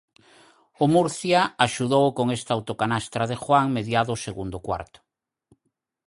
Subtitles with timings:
[0.83, 4.99] O Murcia axudou con esta autocanastra de Juan mediado o segundo cuarto.